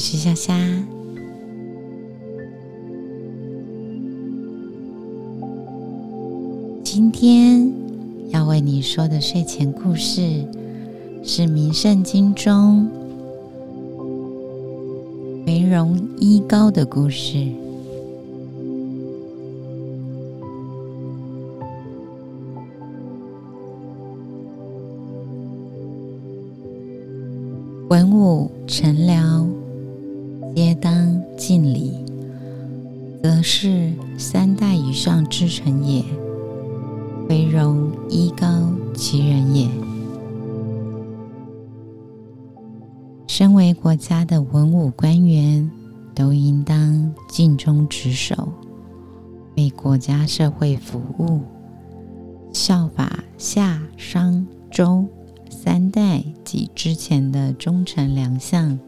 [0.00, 0.56] 我是夏夏。
[6.82, 7.70] 今天
[8.30, 10.42] 要为你说的睡前故事
[11.22, 12.88] 是《名圣经》中
[15.46, 17.46] 为荣衣高的故事。
[27.90, 29.59] 文武臣僚
[30.54, 31.92] 皆当敬礼，
[33.22, 36.04] 则是三代以上之臣也。
[37.28, 38.46] 为荣衣高
[38.94, 39.68] 其人也。
[43.26, 45.70] 身为国家的文武官员，
[46.14, 48.52] 都应当尽忠职守，
[49.56, 51.40] 为国家社会服务，
[52.52, 55.06] 效法夏、商、周。
[55.48, 58.78] 三代及之前的忠臣良相，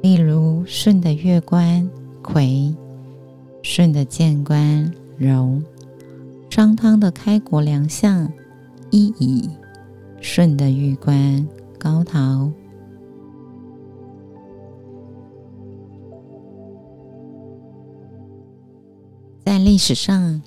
[0.00, 1.88] 例如舜的乐官
[2.22, 2.74] 夔、
[3.62, 5.62] 舜的谏官荣、
[6.50, 8.30] 商汤的开国良相
[8.90, 9.50] 伊尹、
[10.20, 11.46] 舜的御官
[11.78, 12.50] 高陶。
[19.44, 20.40] 在历史上，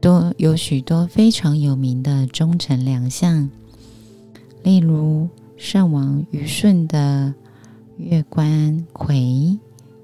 [0.00, 3.48] 多有许多非常有名的忠臣良相。
[4.62, 7.32] 例如，圣王虞舜的
[7.96, 9.58] 月官夔、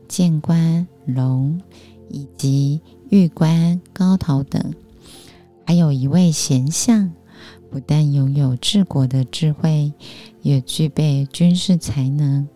[0.08, 1.60] 谏官龙，
[2.08, 4.74] 以及玉官高陶等，
[5.66, 7.12] 还有一位贤相，
[7.70, 9.92] 不但拥有治国的智慧，
[10.42, 12.46] 也具备军事才能，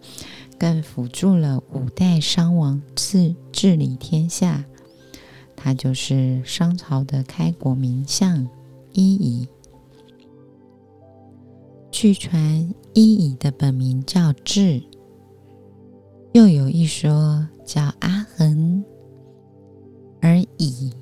[0.58, 4.64] 更辅助了五代商王治治理天下。
[5.56, 8.48] 他就是商朝的开国名相
[8.92, 9.48] 伊尹。
[11.90, 14.82] 据传，伊尹的本名叫智，
[16.34, 18.82] 又有一说叫阿衡，
[20.20, 20.92] 而乙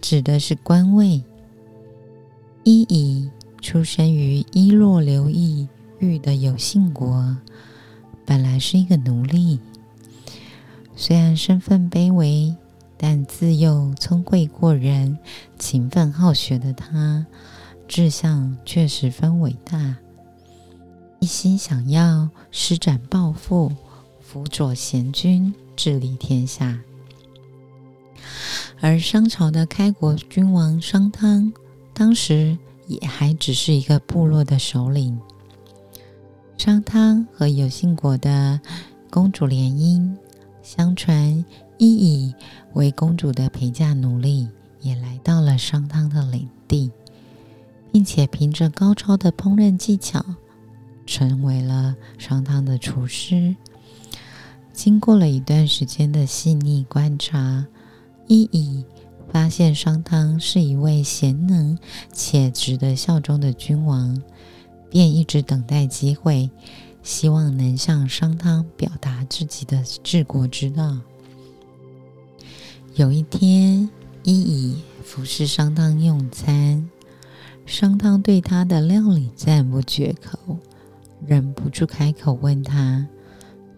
[0.00, 1.22] 指的是官位。
[2.62, 3.30] 伊尹
[3.60, 7.36] 出生于伊洛流邑域的有姓国，
[8.24, 9.60] 本来是一个奴隶。
[10.96, 12.56] 虽然身份卑微，
[12.96, 15.18] 但自幼聪慧过人、
[15.58, 17.26] 勤奋好学的他，
[17.86, 19.96] 志向却十分伟大。
[21.20, 23.70] 一心想要施展抱负，
[24.34, 26.80] 辅佐贤君治理天下。
[28.80, 31.52] 而商朝的开国君王商汤，
[31.92, 32.58] 当时
[32.88, 35.16] 也还只是一个部落的首领。
[36.58, 38.60] 商汤和有姓国的
[39.08, 40.12] 公主联姻，
[40.64, 41.44] 相传
[41.78, 42.34] 伊尹
[42.72, 44.48] 为公主的陪嫁奴隶，
[44.80, 46.90] 也来到了商汤的领地，
[47.92, 50.24] 并且凭着高超的烹饪技巧。
[51.06, 53.54] 成为了商汤的厨师。
[54.74, 57.64] 经过了一段时间的细腻观察，
[58.26, 58.84] 伊尹
[59.30, 61.78] 发现商汤是一位贤能
[62.12, 64.20] 且值得效忠的君王，
[64.90, 66.50] 便一直等待机会，
[67.04, 70.98] 希望能向商汤表达自己的治国之道。
[72.96, 73.88] 有一天，
[74.24, 76.90] 伊尹服侍商汤用餐，
[77.64, 80.58] 商汤对他的料理赞不绝口。
[81.26, 83.06] 忍不住开口问他：“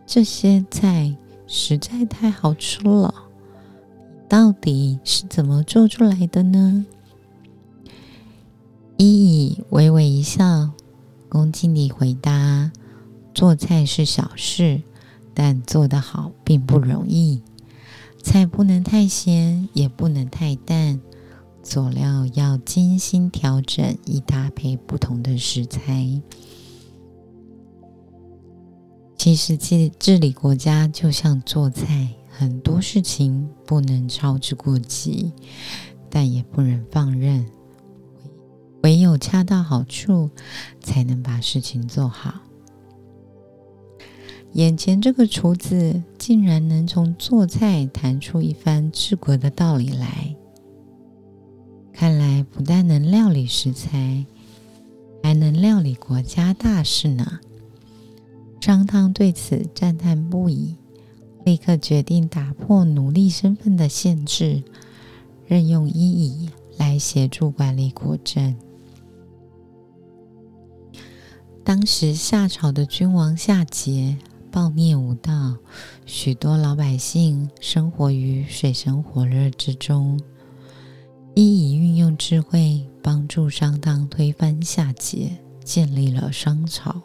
[0.07, 1.17] 这些菜
[1.49, 3.13] 实在太好吃了，
[4.29, 6.87] 到底是怎么做出来的呢？”
[8.97, 10.71] 伊尹微微一笑，
[11.29, 12.71] 恭敬地回答
[13.35, 14.81] ：“做菜是小事，
[15.35, 17.43] 但做得好并不容易。
[18.23, 21.01] 菜不能太咸，也不能太淡，
[21.63, 26.23] 佐料要精心调整，以搭配不同的食材。”
[29.27, 35.33] 其实，治治理国家就像做菜，很多事情不能操之过急，
[36.09, 37.45] 但也不能放任，
[38.85, 40.31] 唯有恰到好处，
[40.81, 42.35] 才能把事情做好。
[44.53, 50.37] 眼前这个厨子竟然能从做菜谈出一番治国的道理来，
[51.93, 54.25] 看来不但能料理食材，
[55.21, 57.41] 还能料理国家大事呢。
[58.61, 60.75] 商汤对此赞叹不已，
[61.45, 64.65] 立刻决定打破奴隶身份的限制，
[65.47, 68.57] 任用伊尹来协助管理国政。
[71.63, 74.17] 当时夏朝的君王夏桀
[74.51, 75.57] 暴虐无道，
[76.05, 80.19] 许多老百姓生活于水深火热之中。
[81.35, 85.31] 伊尹运用智慧，帮助商汤推翻夏桀，
[85.63, 87.01] 建立了商朝。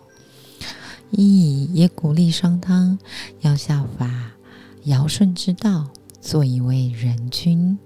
[1.12, 2.98] 伊也鼓励商汤
[3.42, 4.32] 要效法
[4.86, 7.78] 尧舜之道，做一位仁君。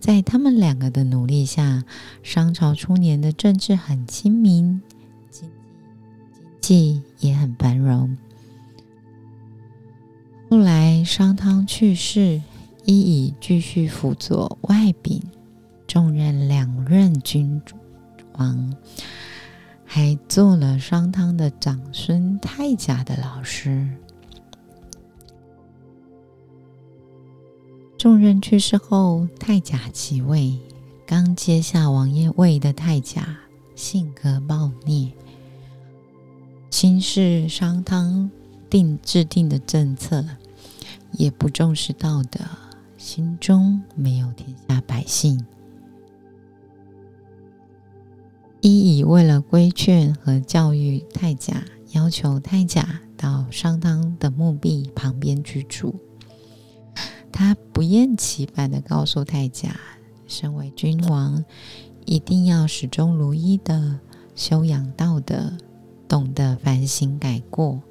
[0.00, 1.84] 在他们两个的努力下，
[2.22, 4.82] 商朝初年的政治很清明，
[5.30, 5.50] 经
[6.60, 8.16] 济也很繁荣。
[10.50, 12.42] 后来商汤去世，
[12.84, 15.22] 伊乙继续辅佐外丙，
[15.86, 17.62] 重任两任君
[18.34, 18.74] 王，
[19.96, 23.88] 还做了商汤的长孙太甲的老师。
[27.96, 30.58] 众人去世后，太甲即位。
[31.06, 33.38] 刚接下王爷位的太甲
[33.76, 35.12] 性格暴虐，
[36.70, 38.28] 轻视商汤
[38.68, 40.26] 定制定的政策，
[41.12, 42.40] 也不重视道德，
[42.98, 45.46] 心中没有天下百姓。
[48.66, 55.94] 伊乙为了规劝和教育太甲，要求太甲到商汤的墓壁旁边居住。
[57.30, 59.78] 他不厌其烦的告诉太甲，
[60.26, 61.44] 身为君王，
[62.06, 64.00] 一定要始终如一的
[64.34, 65.52] 修养道德，
[66.08, 67.82] 懂得反省改过，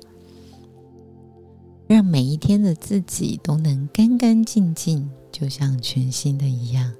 [1.85, 6.91] 让每一天的自己都能干干净净，就像全新的一样。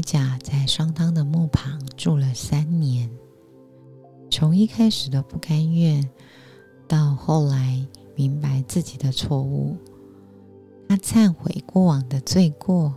[0.00, 3.10] 太甲在商汤的墓旁住了三年，
[4.30, 6.08] 从一开始的不甘愿，
[6.88, 9.76] 到后来明白自己的错误。
[10.88, 12.94] 他忏悔过往的罪过，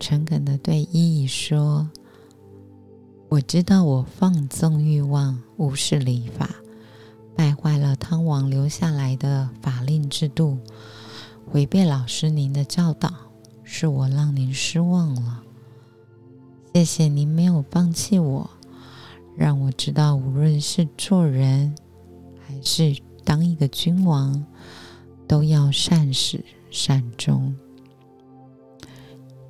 [0.00, 1.88] 诚恳的对伊乙说
[3.30, 6.50] ：“我知道我放纵欲望，无视礼法，
[7.36, 10.58] 败坏了汤王留下来的法令制度，
[11.52, 13.12] 违背老师您的教导，
[13.62, 15.40] 是我让您失望了。
[16.74, 18.50] 谢谢您没有放弃我，
[19.36, 21.74] 让我知道无论是做人，
[22.46, 24.44] 还是当一个君王，
[25.26, 27.54] 都要善始。”善终，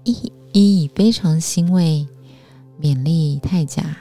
[0.02, 2.04] 伊伊非常欣慰，
[2.80, 3.96] 勉励太甲。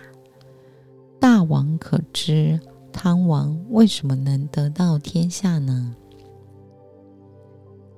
[1.20, 2.60] 大王可知
[2.92, 5.96] 汤王为什么能得到天下呢？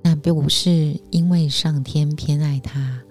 [0.01, 3.01] 那并不是因为上天偏爱他，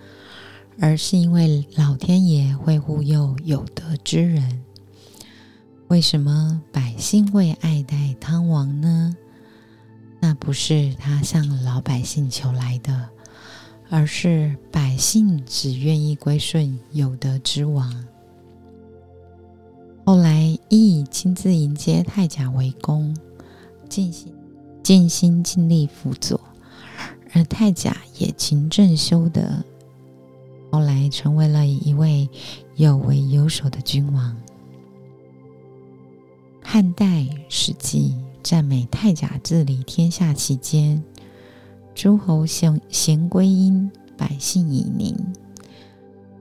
[0.81, 4.63] 而是因为老天爷会护佑有德之人。
[5.89, 9.17] 为什么百姓会爱戴汤王呢？
[10.21, 13.09] 那不是他向老百姓求来的，
[13.91, 18.05] 而是百姓只愿意归顺有德之王。
[20.05, 23.17] 后来，羿亲自迎接太甲为公，
[23.89, 24.33] 尽心
[24.83, 26.41] 尽心尽力辅佐，
[27.33, 29.63] 而太甲也勤政修德，
[30.73, 32.29] 后来成为了一位
[32.75, 34.37] 有为有守的君王。
[36.61, 38.17] 汉代史记。
[38.43, 41.01] 赞美太甲治理天下期间，
[41.95, 45.17] 诸侯贤贤归殷，百姓以宁。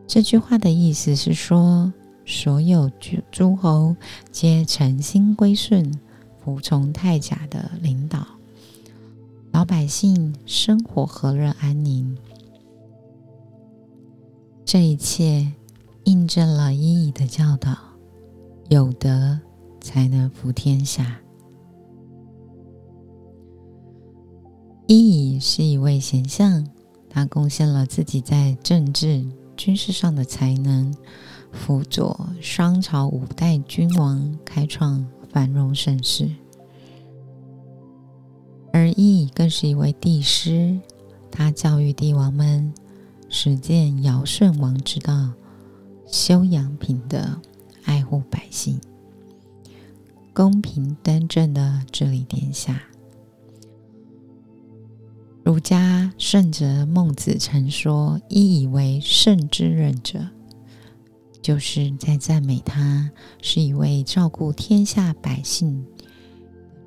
[0.07, 1.93] 这句话的意思是说，
[2.25, 3.95] 所有诸诸侯
[4.31, 5.93] 皆诚心归顺，
[6.43, 8.25] 服从太甲的领导，
[9.51, 12.17] 老百姓生活和乐安宁。
[14.71, 15.51] 这一切
[16.05, 17.75] 印证了伊尹的教导：
[18.69, 19.37] 有德
[19.81, 21.19] 才能服天下。
[24.87, 26.65] 伊尹是一位贤相，
[27.09, 29.25] 他贡献了自己在政治、
[29.57, 30.95] 军事上的才能，
[31.51, 36.29] 辅佐商朝五代君王，开创繁荣盛世。
[38.71, 40.79] 而伊尹更是一位帝师，
[41.29, 42.73] 他教育帝王们
[43.33, 45.31] 实践尧舜王之道，
[46.05, 47.39] 修养品德，
[47.85, 48.77] 爱护百姓，
[50.33, 52.83] 公平端正的治理天下。
[55.45, 60.27] 儒家圣哲孟子曾说：“一以为圣之任者，
[61.41, 63.09] 就是在赞美他
[63.41, 65.85] 是一位照顾天下百姓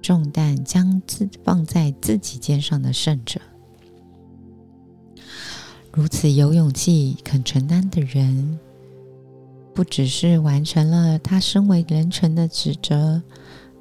[0.02, 3.40] 重担将自放在自己肩上的圣者。
[5.96, 8.58] 如此有勇气、肯承担的人，
[9.72, 13.22] 不只是完成了他身为人臣的职责，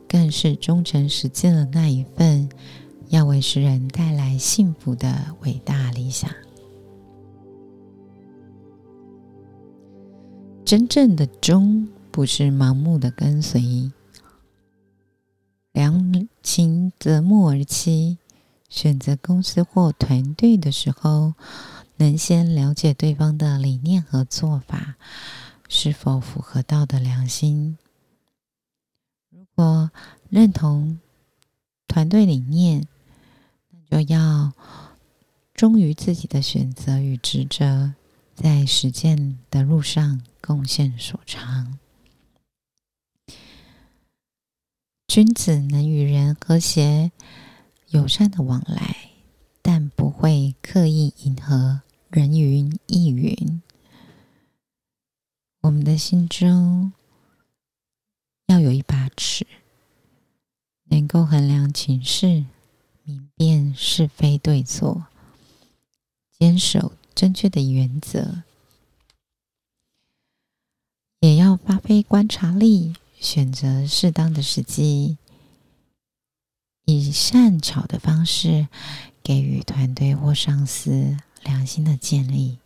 [0.07, 2.47] 更是忠诚实践了那一份。”
[3.09, 6.31] 要为世人带来幸福的伟大理想。
[10.65, 13.91] 真正的忠，不是盲目的跟随。
[15.73, 18.17] 良禽择木而栖，
[18.67, 21.33] 选择公司或团队的时候，
[21.97, 24.95] 能先了解对方的理念和做法
[25.69, 27.77] 是否符合道德良心。
[29.29, 29.91] 如果
[30.29, 30.99] 认同
[31.87, 32.87] 团队理念，
[33.69, 34.53] 那就要
[35.53, 37.93] 忠于自己的选择与职责，
[38.35, 41.77] 在实践的路上贡献所长。
[45.07, 47.11] 君子能与人和谐
[47.89, 49.11] 友善的往来，
[49.63, 53.61] 但不会刻意迎合人云亦云。
[55.61, 56.91] 我们的心中
[58.47, 59.47] 要有一把尺，
[60.83, 62.45] 能够衡量情势，
[63.03, 65.07] 明辨是非对错，
[66.37, 68.43] 坚守正确的原则，
[71.21, 72.93] 也要发挥观察力。
[73.19, 75.17] 选择适当的时机，
[76.83, 78.67] 以善巧的方式
[79.23, 82.59] 给予团队或上司良心的建立。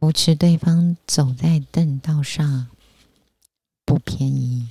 [0.00, 2.66] 扶持对方走在正道上
[3.84, 4.70] 不偏移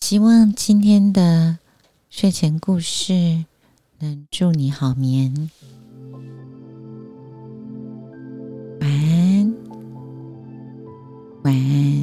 [0.00, 1.58] 希望今天的
[2.08, 3.44] 睡前故事
[3.98, 5.50] 能祝你好眠。
[8.80, 9.54] 晚安。
[11.42, 11.99] 晚安。